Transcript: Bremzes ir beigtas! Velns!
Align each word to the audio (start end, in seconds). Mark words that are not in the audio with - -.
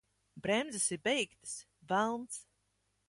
Bremzes 0.43 0.87
ir 0.95 1.01
beigtas! 1.07 1.53
Velns! 1.89 2.35